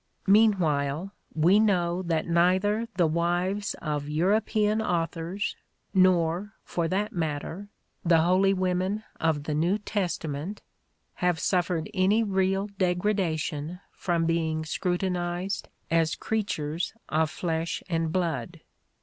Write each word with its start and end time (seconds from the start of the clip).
Meanwhile, 0.25 1.13
we 1.31 1.59
know 1.59 2.01
that 2.01 2.25
neither 2.27 2.87
the 2.95 3.05
wives 3.05 3.75
of 3.83 4.09
European 4.09 4.81
authors 4.81 5.55
nor, 5.93 6.55
for 6.63 6.87
that 6.87 7.13
matter, 7.13 7.69
the 8.03 8.21
holy 8.21 8.51
women 8.51 9.03
of 9.19 9.43
the 9.43 9.53
New 9.53 9.77
Testament 9.77 10.63
have 11.21 11.37
suffered 11.39 11.87
any 11.93 12.23
real 12.23 12.65
degradation 12.79 13.79
from 13.91 14.25
being 14.25 14.63
scru 14.63 14.97
tinized 14.97 15.65
as 15.91 16.15
creatures 16.15 16.95
of 17.07 17.29
flesh 17.29 17.83
and 17.87 18.11
blood. 18.11 18.61